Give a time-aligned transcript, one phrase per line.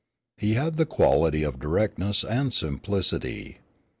[0.37, 3.59] He had the quality of directness and simplicity.